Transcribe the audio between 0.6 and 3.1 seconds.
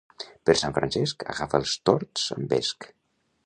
Sant Francesc, agafa els tords amb vesc.